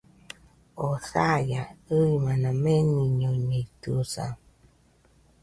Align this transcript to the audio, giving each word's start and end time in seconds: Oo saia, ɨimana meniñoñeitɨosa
Oo 0.81 0.95
saia, 1.11 1.63
ɨimana 1.97 2.49
meniñoñeitɨosa 2.63 4.25